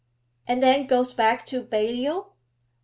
'And 0.47 0.63
then 0.63 0.87
goes 0.87 1.13
back 1.13 1.45
to 1.45 1.61
Balliol?' 1.61 2.33